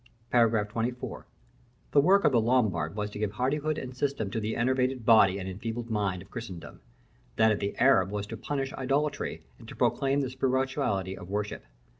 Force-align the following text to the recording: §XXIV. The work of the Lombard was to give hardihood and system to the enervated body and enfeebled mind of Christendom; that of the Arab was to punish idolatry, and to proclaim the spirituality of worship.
§XXIV. 0.65 1.23
The 1.91 2.01
work 2.01 2.23
of 2.23 2.31
the 2.31 2.41
Lombard 2.41 2.95
was 2.95 3.11
to 3.11 3.19
give 3.19 3.33
hardihood 3.33 3.77
and 3.77 3.95
system 3.95 4.31
to 4.31 4.39
the 4.39 4.55
enervated 4.55 5.05
body 5.05 5.37
and 5.37 5.47
enfeebled 5.47 5.91
mind 5.91 6.23
of 6.23 6.31
Christendom; 6.31 6.79
that 7.35 7.51
of 7.51 7.59
the 7.59 7.75
Arab 7.77 8.09
was 8.09 8.25
to 8.25 8.35
punish 8.35 8.73
idolatry, 8.73 9.43
and 9.59 9.67
to 9.67 9.75
proclaim 9.75 10.21
the 10.21 10.31
spirituality 10.31 11.15
of 11.15 11.29
worship. 11.29 11.65